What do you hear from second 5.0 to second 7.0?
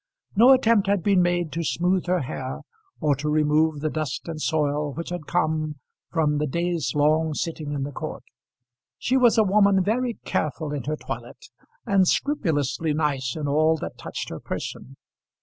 had come from the day's